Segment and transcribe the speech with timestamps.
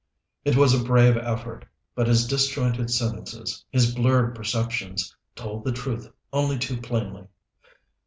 [0.43, 1.63] It was a brave effort;
[1.93, 7.27] but his disjointed sentences, his blurred perceptions, told the truth only too plainly.